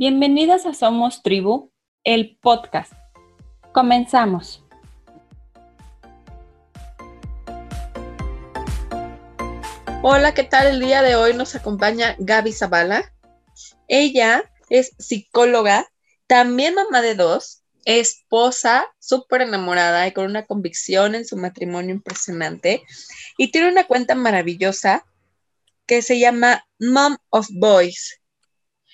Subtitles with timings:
[0.00, 1.70] Bienvenidas a Somos Tribu,
[2.04, 2.90] el podcast.
[3.74, 4.64] Comenzamos.
[10.02, 10.68] Hola, ¿qué tal?
[10.68, 13.12] El día de hoy nos acompaña Gaby Zavala.
[13.88, 15.86] Ella es psicóloga,
[16.26, 22.84] también mamá de dos, esposa, súper enamorada y con una convicción en su matrimonio impresionante.
[23.36, 25.04] Y tiene una cuenta maravillosa
[25.84, 28.19] que se llama Mom of Boys.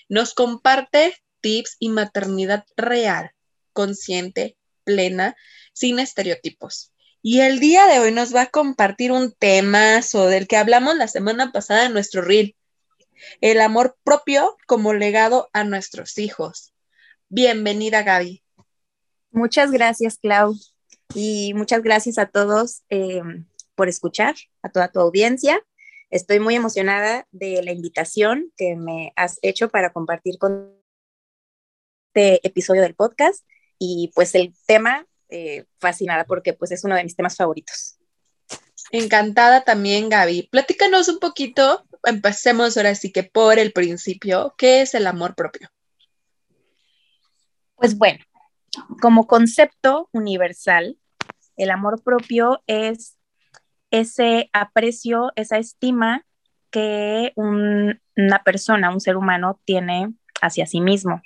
[0.08, 3.32] Nos comparte tips y maternidad real,
[3.72, 5.36] consciente, plena,
[5.72, 6.92] sin estereotipos.
[7.22, 11.08] Y el día de hoy nos va a compartir un temazo del que hablamos la
[11.08, 12.54] semana pasada en nuestro reel,
[13.40, 16.72] el amor propio como legado a nuestros hijos.
[17.28, 18.44] Bienvenida, Gaby.
[19.32, 20.54] Muchas gracias, Clau.
[21.14, 23.22] Y muchas gracias a todos eh,
[23.74, 25.60] por escuchar, a toda tu audiencia.
[26.10, 30.72] Estoy muy emocionada de la invitación que me has hecho para compartir con
[32.14, 33.44] este episodio del podcast
[33.78, 37.98] y pues el tema eh, fascinada porque pues es uno de mis temas favoritos.
[38.92, 40.48] Encantada también, Gaby.
[40.50, 45.68] Platícanos un poquito, empecemos ahora sí que por el principio, ¿qué es el amor propio?
[47.74, 48.24] Pues bueno,
[49.02, 50.96] como concepto universal,
[51.56, 53.15] el amor propio es
[53.90, 56.24] ese aprecio, esa estima
[56.70, 60.12] que una persona, un ser humano tiene
[60.42, 61.22] hacia sí mismo.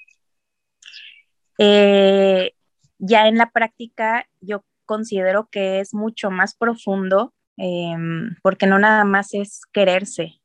[1.59, 2.55] Eh,
[2.99, 9.05] ya en la práctica yo considero que es mucho más profundo em, porque no nada
[9.05, 10.41] más es quererse,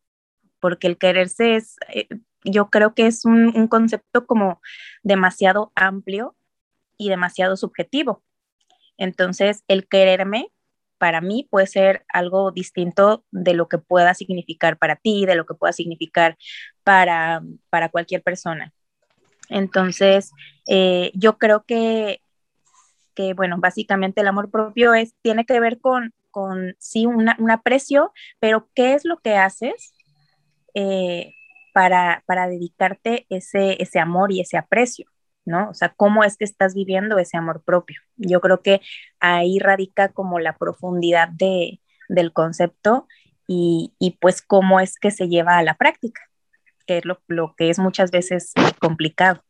[0.60, 2.08] porque el quererse es, eh,
[2.44, 4.62] yo creo que es un, concepto como
[5.04, 6.36] demasiado amplio
[6.98, 8.24] y demasiado subjetivo.
[8.98, 10.52] Entonces, el quererme
[11.06, 15.46] para mí puede ser algo distinto de lo que pueda significar para ti, de lo
[15.46, 16.36] que pueda significar
[16.84, 18.74] para, para cualquier persona.
[19.48, 20.32] Entonces,
[20.68, 22.22] eh, yo creo que,
[23.14, 28.12] que, bueno, básicamente el amor propio es, tiene que ver con, con sí, un aprecio,
[28.40, 29.94] pero ¿qué es lo que haces
[30.74, 31.34] eh,
[31.72, 35.06] para, para dedicarte ese, ese amor y ese aprecio?
[35.46, 35.70] ¿No?
[35.70, 38.02] O sea, cómo es que estás viviendo ese amor propio.
[38.18, 38.82] Yo creo que
[39.20, 41.80] ahí radica como la profundidad de,
[42.10, 43.08] del concepto
[43.48, 46.22] y, y, pues cómo es que se lleva a la práctica,
[46.88, 49.44] que es lo, lo que es muchas veces complicado.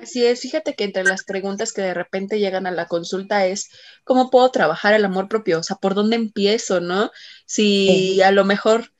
[0.00, 3.70] Así es, fíjate que entre las preguntas que de repente llegan a la consulta es,
[4.04, 5.58] ¿cómo puedo trabajar el amor propio?
[5.58, 7.10] O sea, ¿por dónde empiezo, no?
[7.46, 8.92] Si a lo mejor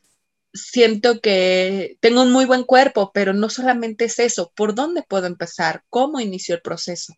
[0.52, 5.26] siento que tengo un muy buen cuerpo, pero no solamente es eso, ¿por dónde puedo
[5.26, 5.84] empezar?
[5.88, 7.14] ¿Cómo inició el proceso?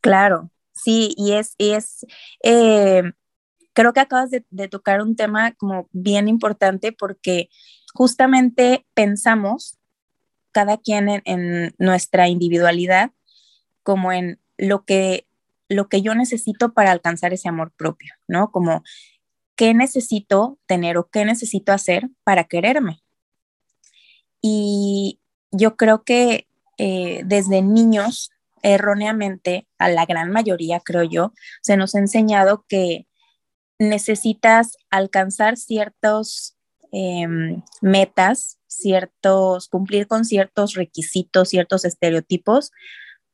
[0.00, 2.06] Claro, sí, y es, es
[2.42, 3.02] eh,
[3.72, 7.50] creo que acabas de, tocar un tema como bien importante porque
[7.92, 9.78] justamente pensamos
[10.52, 13.10] cada quien en, en, nuestra individualidad
[13.82, 15.26] como en lo que,
[15.68, 18.50] lo que yo necesito para alcanzar ese amor propio, ¿no?
[18.50, 18.82] Como
[19.56, 23.02] qué necesito tener o qué necesito hacer para quererme.
[24.40, 25.20] Y
[25.50, 26.48] yo creo que
[26.78, 28.30] eh, desde niños,
[28.62, 31.32] erróneamente, a la gran mayoría, creo yo,
[31.62, 33.06] se nos ha enseñado que
[33.78, 36.56] necesitas alcanzar ciertos
[36.92, 42.70] em, metas, ciertos, cumplir con ciertos requisitos, ciertos estereotipos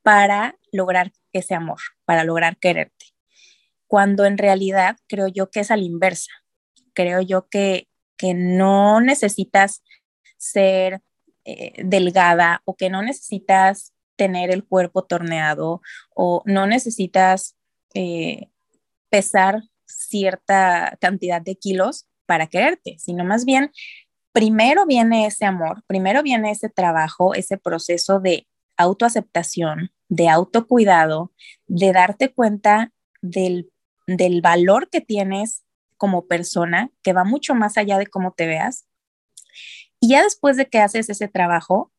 [0.03, 3.10] para lograr ese amor, para lograr quererte
[3.91, 6.31] cuando en realidad creo yo que es a la inversa.
[6.95, 9.83] Creo yo que, que no necesitas
[10.37, 11.03] ser
[11.45, 15.83] eh, delgada o que no necesitas tener el cuerpo torneado
[16.15, 17.57] o no necesitas
[17.95, 18.47] eh,
[19.09, 23.73] pesar cierta cantidad de kilos para quererte, sino más bien
[24.31, 28.47] primero viene ese amor, primero viene ese trabajo, ese proceso de
[28.77, 31.33] autoaceptación, de autocuidado,
[31.67, 33.73] de darte cuenta del
[34.17, 35.65] del valor que tienes
[35.97, 38.87] como persona, que va mucho más allá de cómo te veas.
[40.01, 41.93] Y ya después de que haces ese trabajo,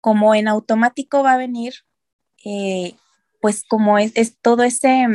[0.00, 1.74] como en automático va a venir,
[2.44, 2.94] eh,
[3.40, 5.06] pues como es, todo ese,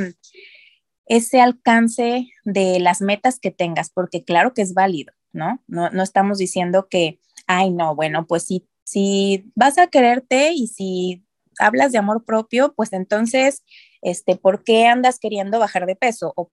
[1.05, 5.63] ese alcance de las metas que tengas, porque claro que es válido, ¿no?
[5.67, 10.67] No, no estamos diciendo que, ay, no, bueno, pues si, si vas a quererte y
[10.67, 11.23] si
[11.59, 13.63] hablas de amor propio, pues entonces
[14.01, 16.33] este, ¿por qué andas queriendo bajar de peso?
[16.35, 16.51] O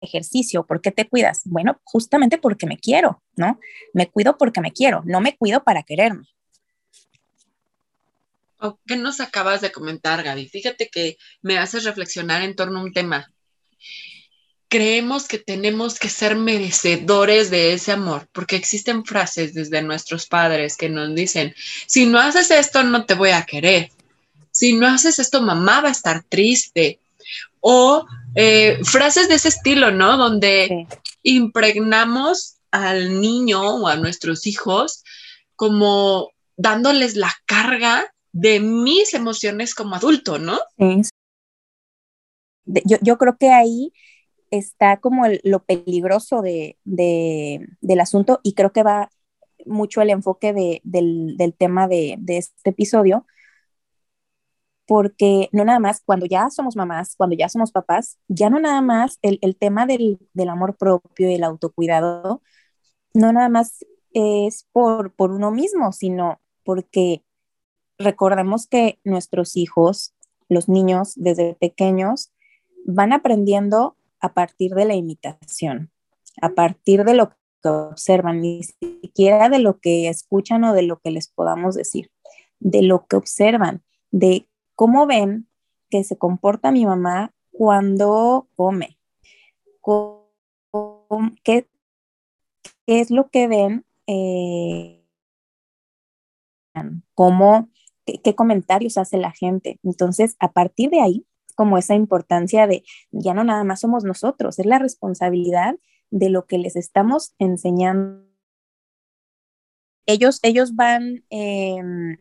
[0.00, 1.42] ejercicio, ¿por qué te cuidas?
[1.44, 3.58] Bueno, justamente porque me quiero, ¿no?
[3.92, 6.26] Me cuido porque me quiero, no me cuido para quererme.
[8.86, 10.48] ¿Qué nos acabas de comentar, Gaby?
[10.48, 13.30] Fíjate que me haces reflexionar en torno a un tema
[14.74, 20.76] creemos que tenemos que ser merecedores de ese amor, porque existen frases desde nuestros padres
[20.76, 21.54] que nos dicen,
[21.86, 23.92] si no haces esto, no te voy a querer.
[24.50, 26.98] Si no haces esto, mamá va a estar triste.
[27.60, 28.04] O
[28.34, 30.16] eh, frases de ese estilo, ¿no?
[30.16, 30.88] Donde
[31.22, 35.04] impregnamos al niño o a nuestros hijos
[35.54, 40.58] como dándoles la carga de mis emociones como adulto, ¿no?
[40.76, 41.02] Sí.
[42.64, 43.92] Yo, yo creo que ahí
[44.58, 49.10] está como lo peligroso de, del asunto y creo que va
[49.66, 53.26] mucho el enfoque del, tema de, este episodio,
[54.86, 58.82] porque no nada más, cuando ya somos mamás, cuando ya somos papás, ya no nada
[58.82, 60.18] más el, tema del,
[60.48, 62.42] amor propio y el autocuidado,
[63.14, 67.24] no nada más es por, por uno mismo, sino porque
[67.98, 70.14] recordemos que nuestros hijos,
[70.48, 72.32] los niños desde pequeños,
[72.86, 75.90] van aprendiendo a partir de la imitación,
[76.40, 80.98] a partir de lo que observan, ni siquiera de lo que escuchan o de lo
[81.00, 82.10] que les podamos decir,
[82.58, 83.82] de lo que observan,
[84.12, 85.46] de cómo ven
[85.90, 88.98] que se comporta mi mamá cuando come,
[91.42, 91.68] qué,
[92.86, 95.04] es lo que ven, eh,
[97.12, 97.68] cómo,
[98.06, 99.78] qué comentarios hace la gente.
[99.82, 104.58] Entonces, a partir de ahí, como esa importancia de ya no nada más somos nosotros,
[104.58, 105.74] es la responsabilidad
[106.10, 108.24] de lo que les estamos enseñando.
[110.06, 112.18] Ellos, ellos van em,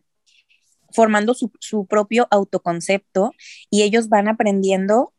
[0.92, 3.32] formando su, propio autoconcepto
[3.70, 5.14] y ellos van aprendiendo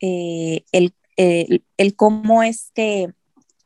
[0.00, 3.12] eh, el, el, cómo es que,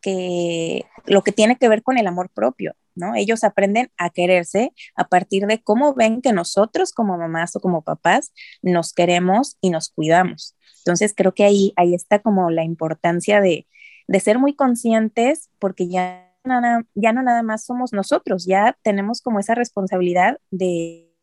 [0.00, 2.74] que lo que tiene que ver con el amor propio.
[2.94, 3.14] ¿No?
[3.14, 7.82] Ellos aprenden a quererse a partir de cómo ven que nosotros como mamás o como
[7.82, 8.32] papás
[8.62, 10.56] nos queremos y nos cuidamos.
[10.78, 13.66] Entonces creo que ahí, ahí está como la importancia de,
[14.20, 16.30] ser muy conscientes porque ya,
[16.94, 21.14] ya no nada más somos nosotros, ya tenemos como esa responsabilidad de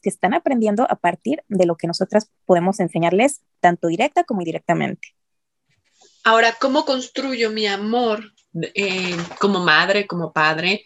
[0.00, 5.14] que están aprendiendo a partir de lo que nosotras podemos enseñarles tanto directa como indirectamente.
[6.24, 10.84] Ahora, ¿cómo construyo mi amor eh, como madre, como padre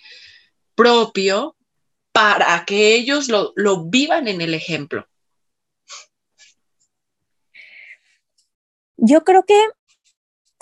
[0.74, 1.56] propio,
[2.12, 5.06] para que ellos lo, lo vivan en el ejemplo?
[8.96, 9.58] Yo creo que,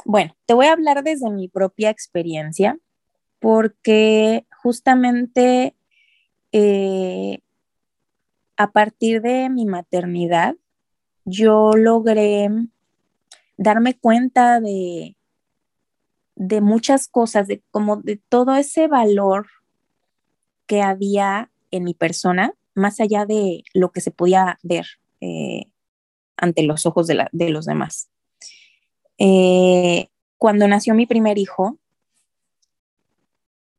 [0.04, 2.78] bueno, te voy a hablar desde mi propia experiencia,
[3.38, 5.76] porque justamente
[6.52, 7.40] eh,
[8.56, 10.54] a partir de mi maternidad,
[11.24, 12.48] yo logré
[13.56, 15.16] darme cuenta de,
[16.36, 19.46] de muchas cosas, de como de todo ese valor
[20.66, 24.86] que había en mi persona, más allá de lo que se podía ver
[25.20, 25.66] eh,
[26.36, 28.08] ante los ojos de, los demás.
[29.18, 30.08] Eh,
[30.38, 31.78] cuando nació mi primer hijo,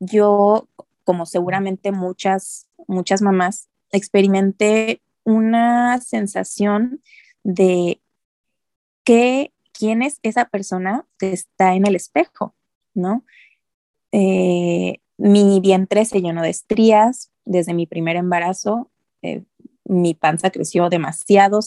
[0.00, 0.68] yo,
[1.04, 7.02] como seguramente muchas, muchas mamás, experimenté una sensación
[7.42, 8.00] de
[9.04, 12.54] que quién es esa persona que está en el espejo,
[12.94, 13.24] ¿no?
[14.12, 18.90] Eh, mi vientre se llenó de estrías desde mi primer embarazo,
[19.22, 19.42] eh,
[19.84, 21.60] mi panza creció demasiado,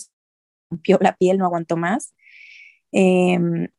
[0.69, 2.13] rompió la piel, no aguantó más.
[2.91, 3.69] Em,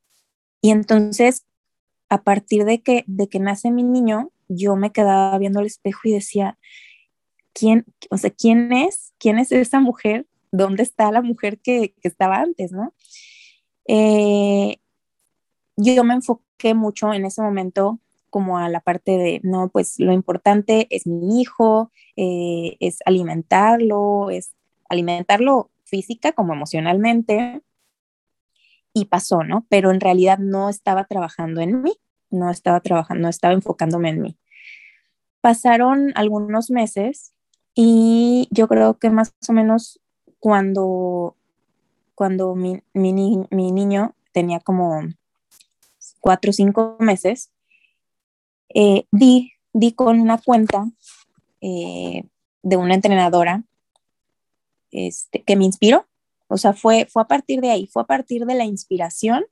[0.62, 1.44] y entonces,
[2.09, 6.01] a partir de que, de que nace mi niño, yo me quedaba viendo el espejo
[6.05, 6.58] y decía,
[7.53, 9.13] ¿quién, o sea, quién es?
[9.19, 10.27] ¿Quién es esa mujer?
[10.53, 12.94] ¿Dónde está la mujer que, que estaba antes, no?
[13.93, 14.77] Eh,
[15.77, 17.99] yo me enfoqué mucho en ese momento
[18.31, 24.31] como a la parte de, no, pues lo importante es mi hijo, eh, es alimentarlo,
[24.31, 24.53] es
[24.89, 27.63] alimentarlo física como emocionalmente.
[28.93, 29.67] Y pasó, ¿no?
[29.69, 31.97] Pero en realidad no estaba trabajando en mí,
[32.31, 34.39] no estaba trabajando, no estaba enfocándome en mí.
[35.41, 37.32] Pasaron algunos meses
[37.75, 40.01] y yo creo que más o menos
[40.39, 41.37] cuando
[42.20, 45.00] cuando mi, niño tenía como
[46.20, 47.50] cuatro o cinco meses,
[48.74, 49.55] eh, di,
[49.96, 50.84] con una cuenta
[51.62, 52.24] eh,
[52.62, 53.65] de una entrenadora
[54.91, 56.06] este, que me inspiró.
[56.48, 59.46] O sea, fue, fue a partir de ahí, fue a partir de la inspiración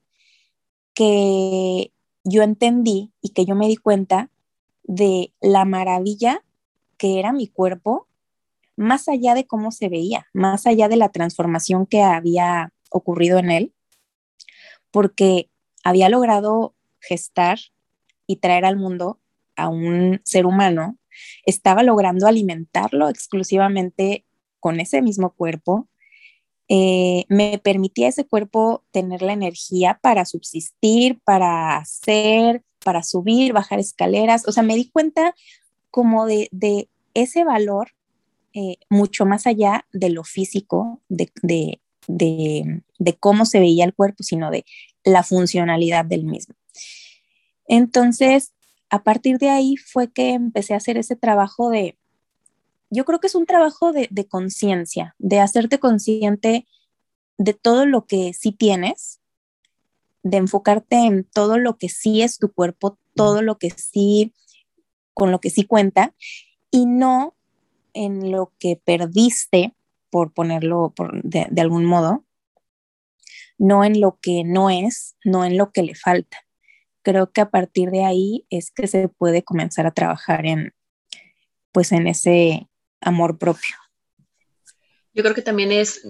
[0.93, 1.91] que
[2.23, 4.29] yo entendí y que yo me di cuenta
[4.83, 6.43] de la maravilla
[6.97, 8.05] que era mi cuerpo
[8.79, 13.51] más allá de cómo se veía, más allá de la transformación que había ocurrido en
[13.51, 13.73] él,
[14.91, 15.49] porque
[15.83, 17.59] había logrado gestar
[18.27, 19.19] y traer al mundo
[19.55, 20.97] a un ser humano,
[21.45, 24.25] estaba logrando alimentarlo exclusivamente
[24.59, 25.89] con ese mismo cuerpo
[26.71, 33.79] eh, me permitía ese cuerpo tener la energía para subsistir, para hacer, para subir, bajar
[33.79, 34.47] escaleras.
[34.47, 35.33] O sea, me di cuenta
[35.89, 36.49] como de,
[37.15, 37.89] ese valor
[38.53, 41.31] eh, mucho más allá de lo físico, de,
[42.07, 44.65] de, cómo se veía el cuerpo, sino de
[45.03, 46.55] la funcionalidad del mismo.
[47.67, 48.53] Entonces,
[48.89, 51.97] a partir de ahí fue que empecé a hacer ese trabajo de,
[52.89, 56.65] yo creo que es un trabajo de, de conciencia, de hacerte consciente
[57.37, 59.21] de todo lo que sí tienes,
[60.23, 64.33] de enfocarte en todo lo que sí es tu cuerpo, todo lo que sí,
[65.13, 66.15] con lo que sí cuenta,
[66.71, 67.35] y no
[67.93, 69.75] en lo que perdiste,
[70.09, 70.93] por ponerlo
[71.23, 72.25] de, de algún modo,
[73.57, 76.37] no en lo que no es, no en lo que le falta.
[77.01, 80.73] Creo que a partir de ahí es que se puede comenzar a trabajar en,
[81.71, 82.67] pues en ese
[83.01, 83.75] amor propio.
[85.13, 86.07] Yo creo que también es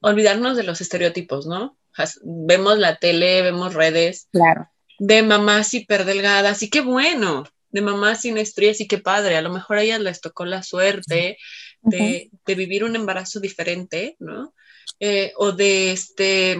[0.00, 1.78] olvidarnos de los estereotipos, ¿no?
[2.22, 4.28] Vemos la tele, vemos redes.
[4.32, 4.68] Claro.
[4.98, 7.44] De mamás hiperdelgadas, y qué bueno,
[7.76, 9.36] de mamás sin estrías, y qué padre.
[9.36, 11.36] A lo mejor a ellas les tocó la suerte
[11.82, 14.54] de, vivir un embarazo diferente, ¿no?
[14.98, 16.58] Eh, o de este,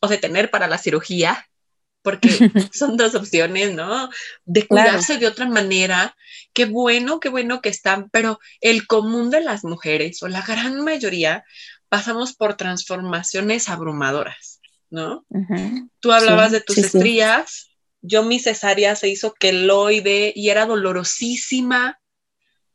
[0.00, 1.48] o de tener para la cirugía,
[2.02, 2.28] porque
[2.72, 4.08] son dos opciones, ¿no?
[4.44, 6.16] De cuidarse de otra manera.
[6.52, 10.84] Qué bueno, qué bueno que están, pero el común de las mujeres o la gran
[10.84, 11.44] mayoría
[11.88, 14.60] pasamos por transformaciones abrumadoras,
[14.90, 15.26] ¿no?
[15.98, 17.69] Tú hablabas de tus estrías,
[18.02, 22.00] yo mi cesárea se hizo queloide y era dolorosísima.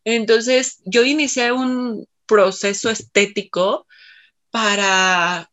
[0.04, 3.88] Entonces yo inicié un proceso estético
[4.52, 5.50] para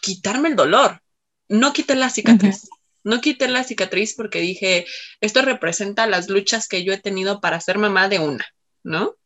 [0.00, 1.02] quitarme el dolor.
[1.48, 2.68] No quité la cicatriz.
[3.02, 4.86] No quité la cicatriz porque dije,
[5.20, 8.46] esto representa las luchas que yo he tenido para ser mamá de una,
[8.82, 9.16] ¿no?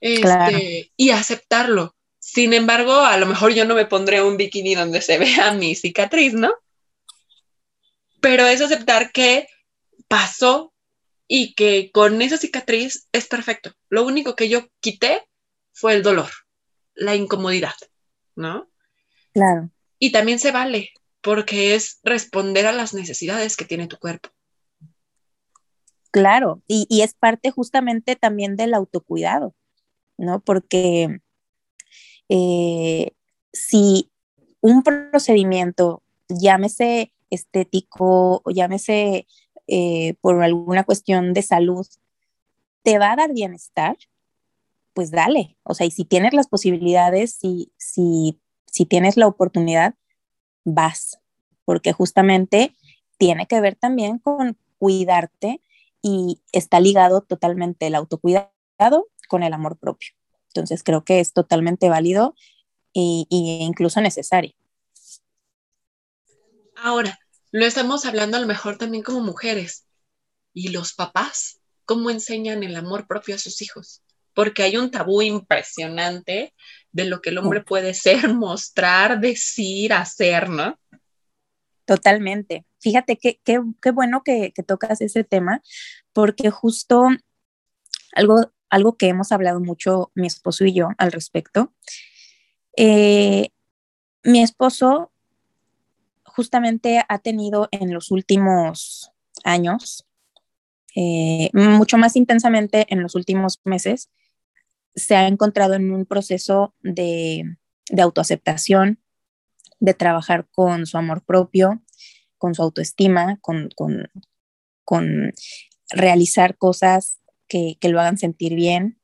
[0.00, 1.94] Este, y aceptarlo.
[2.18, 5.74] Sin embargo, a lo mejor yo no me pondré un bikini donde se vea mi
[5.74, 6.54] cicatriz, ¿no?
[8.20, 9.46] Pero es aceptar que
[10.08, 10.72] pasó
[11.28, 13.72] y que con esa cicatriz es perfecto.
[13.88, 15.26] Lo único que yo quité
[15.72, 16.30] fue el dolor,
[16.94, 17.74] la incomodidad,
[18.34, 18.68] ¿no?
[19.32, 19.70] Claro.
[19.98, 24.30] Y también se vale, porque es responder a las necesidades que tiene tu cuerpo.
[26.10, 29.54] Claro, y, y es parte justamente también del autocuidado,
[30.16, 30.40] ¿no?
[30.40, 31.20] Porque
[32.28, 33.12] eh,
[33.52, 34.10] si
[34.60, 39.26] un procedimiento, llámese estético o llámese
[39.66, 41.86] eh, por alguna cuestión de salud,
[42.82, 43.96] te va a dar bienestar,
[44.94, 45.56] pues dale.
[45.64, 49.94] O sea, y si tienes las posibilidades, si, si, si tienes la oportunidad,
[50.64, 51.18] vas,
[51.64, 52.74] porque justamente
[53.18, 55.60] tiene que ver también con cuidarte
[56.02, 60.10] y está ligado totalmente el autocuidado con el amor propio.
[60.48, 62.34] Entonces creo que es totalmente válido
[62.94, 64.52] e, incluso necesario.
[66.76, 67.18] Ahora,
[67.52, 69.86] lo estamos hablando a lo mejor también como mujeres.
[70.52, 71.60] ¿Y los papás?
[71.84, 74.02] ¿Cómo enseñan el amor propio a sus hijos?
[74.34, 76.54] Porque hay un tabú impresionante
[76.92, 80.78] de lo que el hombre puede ser, mostrar, decir, hacer, ¿no?
[81.84, 82.66] Totalmente.
[82.80, 85.62] Fíjate qué qué bueno que, que, tocas ese tema,
[86.12, 87.06] porque justo
[88.12, 91.72] algo algo que hemos hablado mucho mi esposo y yo al respecto.
[92.76, 93.50] Eh,
[94.22, 95.12] mi esposo
[96.36, 99.10] justamente ha tenido en los últimos
[99.42, 100.06] años,
[100.94, 104.10] eh, mucho más intensamente en los últimos meses,
[104.94, 107.56] se ha encontrado en un proceso de,
[107.98, 109.00] autoaceptación,
[109.80, 111.82] de trabajar con su amor propio,
[112.38, 113.70] con su autoestima, con,
[114.84, 115.32] con
[115.90, 119.00] realizar cosas que, lo hagan sentir bien.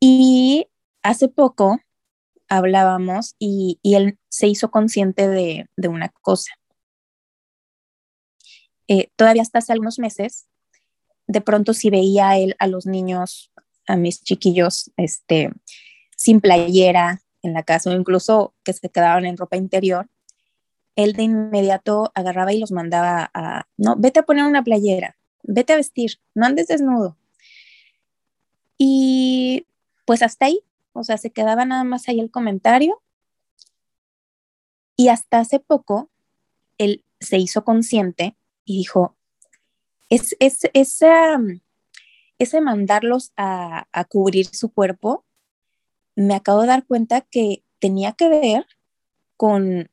[0.00, 0.68] Y
[1.02, 1.80] hace poco
[2.56, 6.52] hablábamos y, él se hizo consciente de, una cosa.
[8.88, 10.46] Eh, todavía hasta hace algunos meses,
[11.26, 13.50] de pronto si veía a él a los niños,
[13.86, 15.50] a mis chiquillos, este,
[16.16, 20.10] sin playera en la casa o incluso que se quedaban en ropa interior,
[20.94, 25.72] él de inmediato agarraba y los mandaba a, no, vete a poner una playera, vete
[25.72, 27.16] a vestir, no andes desnudo.
[28.76, 29.66] Y
[30.04, 30.60] pues hasta ahí,
[30.92, 33.02] o sea, se quedaba nada más ahí el comentario.
[34.96, 36.10] Y hasta hace poco,
[36.78, 39.16] él se hizo consciente y dijo,
[40.10, 40.68] es, es,
[42.38, 45.24] ese mandarlos a, cubrir su cuerpo,
[46.14, 48.66] me acabo de dar cuenta que tenía que ver
[49.36, 49.90] con,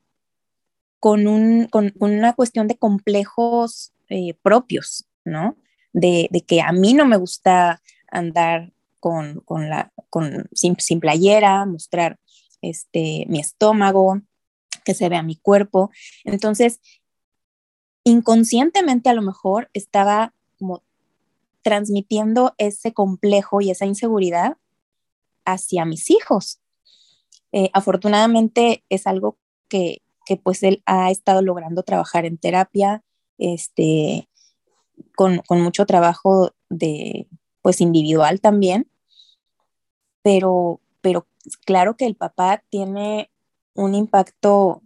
[0.98, 5.56] con, una cuestión de complejos eh, propios, ¿no?
[5.92, 7.80] De, que a mí no me gusta
[8.10, 12.18] andar con, la, con sin, playera, mostrar
[12.60, 14.20] este, mi estómago,
[14.84, 15.90] que se vea mi cuerpo.
[16.24, 16.80] Entonces,
[18.04, 20.82] inconscientemente a lo mejor estaba como
[21.62, 24.56] transmitiendo ese complejo y esa inseguridad
[25.44, 26.60] hacia mis hijos.
[27.52, 29.38] Eh, afortunadamente es algo
[29.68, 33.02] que, que, pues él ha estado logrando trabajar en terapia,
[33.38, 34.28] este,
[35.16, 37.26] con, con mucho trabajo de,
[37.62, 38.89] pues individual también,
[40.22, 41.26] pero, pero
[41.64, 43.30] claro que el papá tiene
[43.74, 44.82] un impacto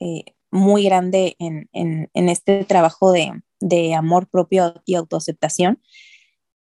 [0.00, 5.80] eh, muy grande en, en, este trabajo de, de amor propio y autoaceptación.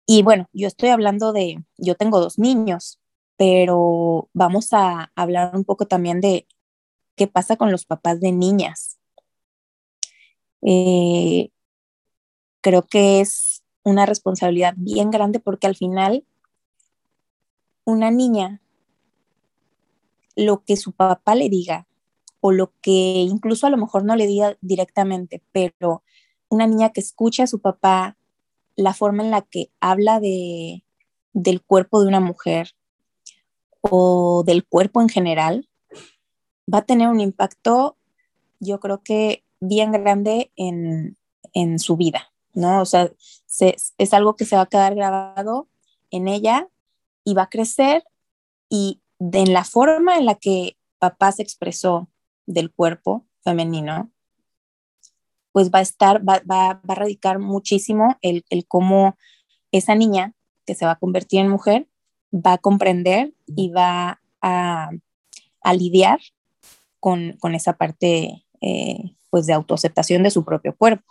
[0.06, 3.00] Y bueno, yo estoy hablando de, yo tengo dos niños,
[3.36, 6.46] pero vamos a hablar un poco también de
[7.16, 8.98] qué pasa con los papás de niñas.
[10.62, 11.50] Eh,
[12.60, 16.24] creo que es una responsabilidad bien grande porque al final
[17.84, 18.60] una niña,
[20.36, 21.86] lo que su papá le diga
[22.40, 26.02] o lo que incluso a lo mejor no le diga directamente, pero
[26.48, 28.18] una niña que escucha a su papá,
[28.76, 30.84] la forma en la que habla de,
[31.32, 32.74] del cuerpo de una mujer
[33.80, 35.68] o del cuerpo en general,
[36.72, 37.96] va a tener un impacto,
[38.60, 41.16] yo creo que bien grande en,
[41.54, 42.82] en su vida, ¿no?
[42.82, 43.10] O sea,
[43.58, 45.68] es algo que se va a quedar grabado
[46.10, 46.68] en ella
[47.24, 48.04] y va a crecer
[48.68, 52.08] y en la forma en la que papá se expresó
[52.46, 54.10] del cuerpo femenino,
[55.52, 59.16] pues va a estar, va, va, va a radicar muchísimo el, el, cómo
[59.70, 60.34] esa niña
[60.66, 61.88] que se va a convertir en mujer
[62.34, 64.90] va a comprender y va a,
[65.62, 66.18] a lidiar
[66.98, 71.04] con, con, esa parte eh, pues de autoaceptación de su propio cuerpo.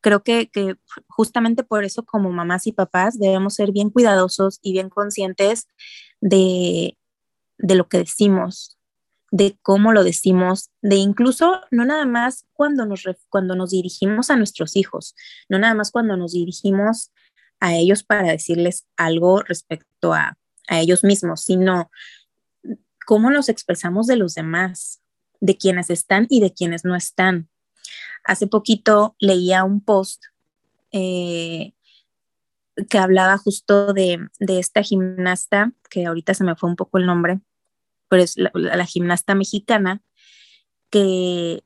[0.00, 0.50] Creo que,
[1.08, 5.66] justamente por eso como mamás y papás debemos ser bien cuidadosos y bien conscientes
[6.20, 6.96] de,
[7.58, 8.78] de lo que decimos,
[9.30, 14.36] de cómo lo decimos, de incluso no nada más cuando nos, cuando nos dirigimos a
[14.36, 15.14] nuestros hijos,
[15.48, 17.10] no nada más cuando nos dirigimos
[17.60, 21.90] a ellos para decirles algo respecto a, a ellos mismos, sino
[23.06, 25.00] cómo nos expresamos de los demás,
[25.40, 27.48] de quienes están y de quienes no están.
[28.24, 30.24] Hace poquito leía un post
[30.92, 31.72] eh,
[32.88, 37.06] que hablaba justo de, de, esta gimnasta, que ahorita se me fue un poco el
[37.06, 37.40] nombre,
[38.08, 40.02] pero es la, la gimnasta mexicana
[40.90, 41.62] que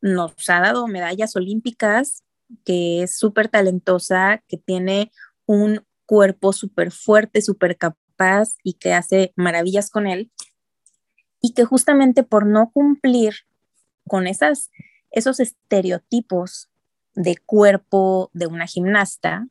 [0.00, 2.24] nos ha dado medallas olímpicas,
[2.64, 5.12] que es súper talentosa, que tiene
[5.46, 10.30] un cuerpo súper fuerte, súper capaz y que hace maravillas con él.
[11.40, 13.34] Y que justamente por no cumplir
[14.06, 14.70] con esas,
[15.10, 16.68] esos estereotipos
[17.14, 19.48] de cuerpo de una gimnasta,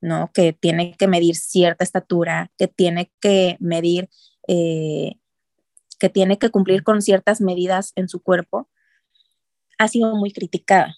[0.00, 0.30] ¿no?
[0.32, 4.08] Que tiene que medir cierta estatura, que tiene que medir
[4.48, 5.18] eh,
[5.98, 8.68] que tiene que cumplir con ciertas medidas en su cuerpo,
[9.78, 10.94] ha sido muy criticada.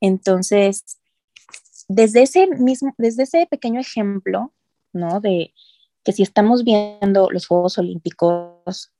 [0.00, 0.98] Entonces,
[1.88, 4.52] desde ese mismo, desde ese pequeño ejemplo,
[4.92, 5.20] ¿no?
[5.20, 5.54] De
[6.02, 8.92] que si estamos viendo los Juegos Olímpicos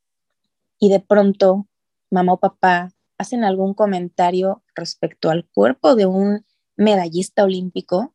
[0.78, 1.66] y de pronto
[2.10, 6.44] mamá o papá hacen algún comentario respecto al cuerpo de un
[6.76, 8.14] medallista olímpico,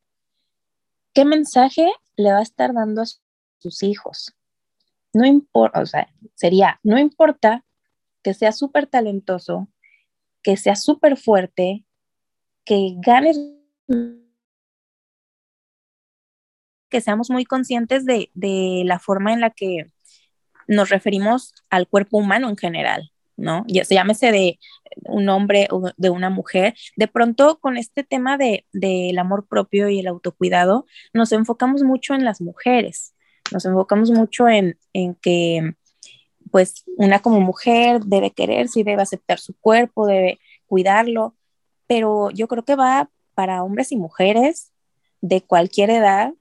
[1.13, 3.05] ¿qué mensaje le va a estar dando a
[3.59, 4.35] sus hijos?
[5.13, 7.65] no importa, o sea, sería, no importa
[8.23, 9.69] que sea súper talentoso,
[10.43, 11.85] que sea súper fuerte,
[12.65, 13.31] que gane,
[16.89, 19.85] que seamos muy conscientes de, de, la forma en la que
[20.67, 23.65] nos referimos al cuerpo humano en general, ¿no?
[23.67, 24.59] Ya se llámese de
[25.05, 26.75] un hombre o de una mujer.
[26.95, 32.13] De pronto, con este tema del de, amor propio y el autocuidado, nos enfocamos mucho
[32.13, 33.15] en las mujeres,
[33.51, 35.73] nos enfocamos mucho en, en que
[36.51, 41.35] pues una como mujer debe quererse y debe aceptar su cuerpo, debe cuidarlo,
[41.87, 44.71] pero yo creo que va para hombres y mujeres
[45.21, 46.33] de cualquier edad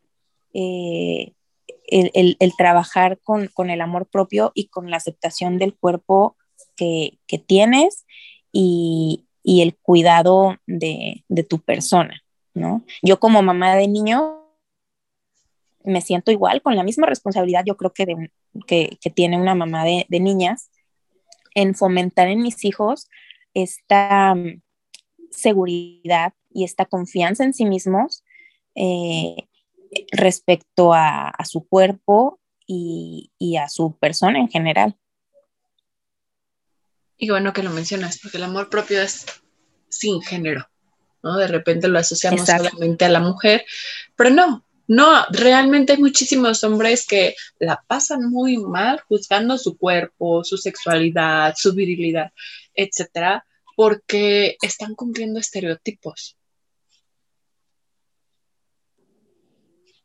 [0.54, 1.34] eh,
[1.86, 6.36] el, el, el, trabajar con, con, el amor propio y con la aceptación del cuerpo
[6.78, 8.06] que, tienes
[8.52, 12.22] y, y, el cuidado de, de tu persona,
[12.54, 12.84] ¿no?
[13.02, 14.38] Yo como mamá de niño
[15.84, 18.30] me siento igual, con la misma responsabilidad yo creo que, de,
[18.66, 20.70] que, que, tiene una mamá de, de, niñas,
[21.54, 23.08] en fomentar en mis hijos
[23.54, 24.60] esta um,
[25.30, 28.22] seguridad y esta confianza en sí mismos
[28.74, 29.48] eh,
[30.12, 34.96] respecto a, a, su cuerpo y, y a su persona en general.
[37.18, 39.26] Y bueno que lo mencionas, porque el amor propio es
[39.88, 40.68] sin género,
[41.22, 41.36] ¿no?
[41.36, 42.70] De repente lo asociamos Exacto.
[42.70, 43.66] solamente a la mujer,
[44.16, 50.44] pero no, No, realmente hay muchísimos hombres que la pasan muy mal juzgando su cuerpo,
[50.44, 52.32] su sexualidad, su virilidad,
[52.74, 53.44] etcétera,
[53.76, 56.38] porque están cumpliendo estereotipos.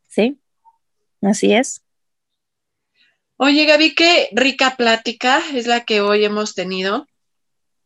[0.09, 0.37] Sí,
[1.21, 1.82] así es.
[3.37, 7.07] Oye, Gaby, qué rica plática es la que hoy hemos tenido.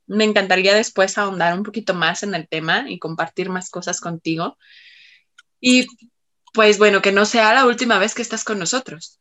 [0.06, 4.58] Me encantaría después ahondar un poquito más en el tema y compartir más cosas contigo.
[5.60, 5.88] Y
[6.54, 9.20] pues bueno, que no sea la última vez que estás con nosotros.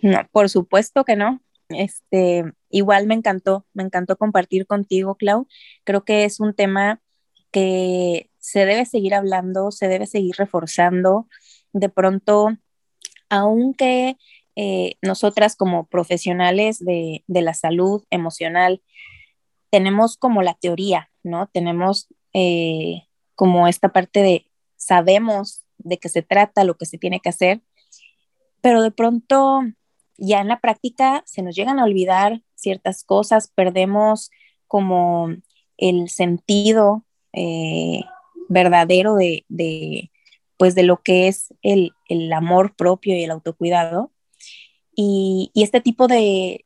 [0.00, 1.40] No, por supuesto que no.
[1.68, 5.48] Este, igual me encantó, me encantó compartir contigo, Clau.
[5.84, 7.00] Creo que es un tema
[7.50, 11.28] que se debe seguir hablando, se debe seguir reforzando.
[11.72, 12.56] De pronto,
[13.28, 14.16] aunque
[14.56, 18.82] eh, nosotras como profesionales de, la salud emocional
[19.70, 21.48] tenemos como la teoría, ¿no?
[21.48, 23.02] Tenemos eh,
[23.34, 27.62] como esta parte de sabemos de qué se trata, lo que se tiene que hacer,
[28.60, 29.62] pero de pronto
[30.16, 34.30] ya en la práctica se nos llegan a olvidar ciertas cosas, perdemos
[34.68, 35.28] como
[35.76, 38.00] el sentido eh,
[38.48, 40.10] verdadero de, de,
[40.56, 44.12] pues de lo que es el, el, amor propio y el autocuidado.
[44.94, 46.64] Y, y este tipo de,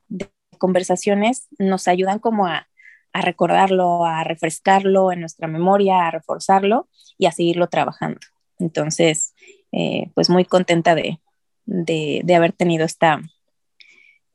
[0.59, 2.69] conversaciones nos ayudan como a,
[3.13, 8.21] a recordarlo, a refrescarlo en nuestra memoria, a reforzarlo y a seguirlo trabajando.
[8.59, 9.35] Entonces,
[9.73, 11.21] eh, pues muy contenta de,
[11.65, 13.21] de, de haber tenido esta,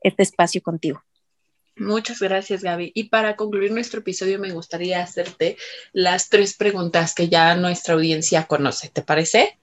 [0.00, 1.02] este espacio contigo.
[1.76, 2.92] Muchas gracias, Gaby.
[2.94, 5.56] Y para concluir nuestro episodio, me gustaría hacerte
[5.92, 8.90] las tres preguntas que ya nuestra audiencia conoce.
[8.90, 9.58] ¿Te parece?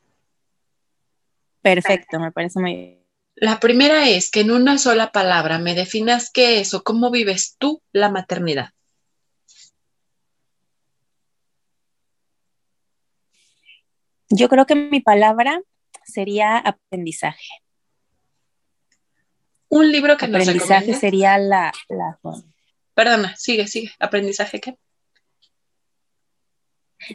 [1.62, 3.02] Perfecto, me parece muy bien.
[3.36, 7.56] La primera es que en una sola palabra me definas qué es o cómo vives
[7.58, 8.72] tú la maternidad.
[14.30, 15.62] Yo creo que mi palabra
[16.06, 17.61] sería aprendizaje.
[19.72, 22.20] Un libro que aprendizaje sería la, la,
[22.94, 23.90] Perdona, sigue, sigue.
[24.00, 24.78] ¿Aprendizaje qué?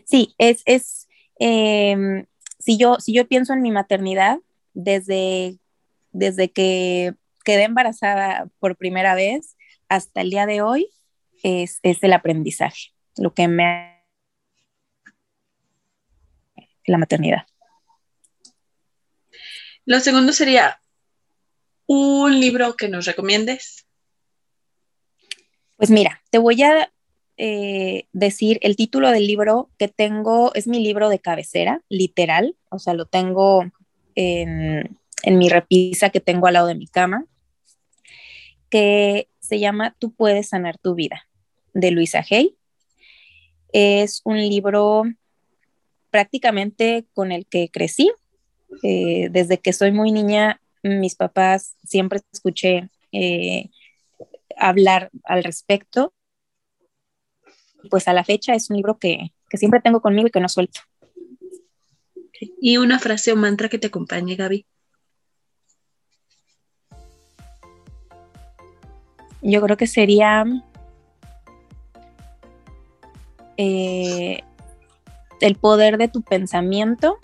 [0.07, 1.07] Sí, es, es
[1.39, 2.25] eh,
[2.59, 4.39] si, yo, si yo pienso en mi maternidad,
[4.73, 5.59] desde,
[6.13, 7.13] desde que
[7.45, 9.59] quedé embarazada por primera vez
[9.91, 10.89] hasta el día de hoy,
[11.43, 13.97] es, es el aprendizaje, lo que me ha
[16.87, 17.47] la maternidad.
[19.85, 20.81] Lo segundo sería
[21.87, 23.87] un libro que nos recomiendes.
[25.77, 26.91] Pues mira, te voy a
[27.37, 32.79] eh, decir el título del libro que tengo, es mi libro de cabecera, literal, o
[32.79, 33.71] sea, lo tengo
[34.15, 37.27] en, mi repisa que tengo al lado de mi cama,
[38.71, 41.29] que se llama Tú puedes sanar tu vida,
[41.75, 42.57] de Luisa Hay.
[43.73, 45.03] Es un libro
[46.11, 48.11] prácticamente con el que crecí.
[48.83, 53.71] Eh, desde que soy muy niña, mis papás siempre escuché eh,
[54.57, 56.13] hablar al respecto.
[57.91, 60.49] Pues a la fecha es un libro que, que siempre tengo conmigo y que no
[60.49, 60.81] suelto.
[62.61, 64.67] ¿Y una frase o mantra que te acompañe, Gaby?
[69.43, 70.45] Yo creo que sería
[73.57, 74.43] eh,
[75.41, 77.19] el poder de tu pensamiento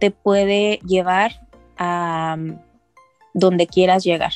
[0.00, 1.47] te puede llevar
[1.78, 2.58] a um,
[3.34, 4.32] donde quieras llegar.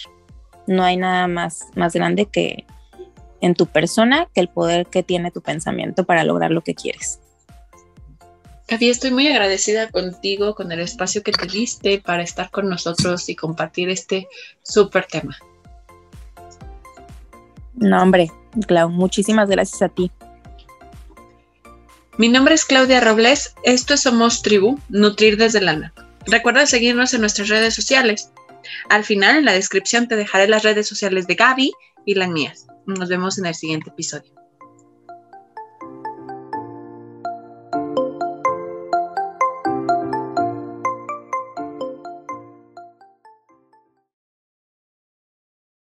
[0.67, 2.65] No hay nada más, más grande que
[3.41, 7.19] en tu persona que el poder que tiene tu pensamiento para lograr lo que quieres.
[8.69, 13.29] Gaby, estoy muy agradecida contigo, con el espacio que te diste para estar con nosotros
[13.29, 14.29] y compartir este
[14.63, 15.37] súper tema.
[17.75, 18.31] No, hombre,
[18.67, 20.11] Clau, muchísimas gracias a ti.
[22.17, 25.93] Mi nombre es Claudia Robles, esto es Somos Tribu, Nutrir desde el alma.
[26.27, 28.31] Recuerda seguirnos en nuestras redes sociales.
[28.89, 31.73] Al final, en la descripción te dejaré las redes sociales de Gaby
[32.07, 32.67] y las mías.
[32.87, 34.42] Nos vemos en el siguiente episodio.